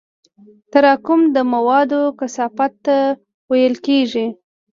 [0.71, 2.97] تراکم د موادو کثافت ته
[3.51, 4.25] ویل کېږي.